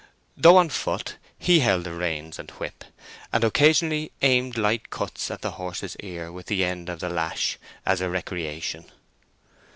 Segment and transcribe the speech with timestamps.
[0.35, 2.85] Though on foot, he held the reins and whip,
[3.31, 7.59] and occasionally aimed light cuts at the horse's ear with the end of the lash,
[7.85, 8.85] as a recreation.